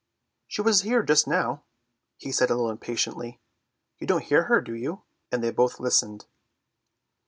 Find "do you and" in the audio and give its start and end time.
4.59-5.43